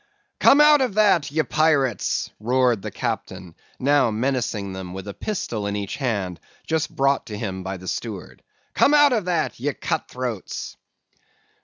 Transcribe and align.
"'Come 0.39 0.61
out 0.61 0.81
of 0.81 0.95
that, 0.95 1.29
ye 1.29 1.43
pirates!' 1.43 2.31
roared 2.39 2.81
the 2.81 2.89
captain, 2.89 3.53
now 3.79 4.09
menacing 4.09 4.73
them 4.73 4.93
with 4.95 5.07
a 5.07 5.13
pistol 5.13 5.67
in 5.67 5.75
each 5.75 5.97
hand, 5.97 6.39
just 6.65 6.95
brought 6.95 7.27
to 7.27 7.37
him 7.37 7.61
by 7.61 7.77
the 7.77 7.87
steward. 7.87 8.41
'Come 8.73 8.95
out 8.95 9.13
of 9.13 9.25
that, 9.25 9.59
ye 9.59 9.71
cut 9.75 10.07
throats! 10.09 10.75